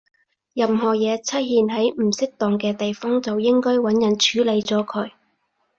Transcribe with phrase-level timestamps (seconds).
[0.55, 5.11] 任何嘢出現喺唔適當嘅地方，就應該搵人處理咗佢